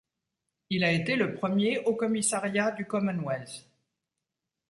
Il 0.71 0.83
a 0.83 0.91
été 0.91 1.15
le 1.15 1.35
premier 1.35 1.79
haut-commissariat 1.85 2.71
du 2.71 2.87
Commonwealth. 2.87 3.69